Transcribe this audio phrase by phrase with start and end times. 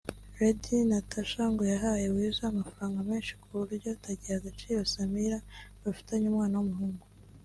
[0.37, 5.37] Lady Natasha ngo yahaye Weasel amafaranga menshi ku buryo atagiha agaciro Samira
[5.83, 7.03] bafitanye umwana w’umuhungu